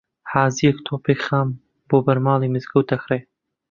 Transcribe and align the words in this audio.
حاجییەک 0.31 0.77
تۆپێک 0.87 1.19
خام 1.27 1.49
بۆ 1.87 1.97
بەرماڵی 2.05 2.53
مزگەوت 2.53 2.85
دەکڕێ 2.91 3.19